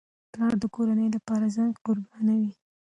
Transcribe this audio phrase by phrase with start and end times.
[0.31, 2.51] پلار د کورنۍ لپاره ځان قربانوي.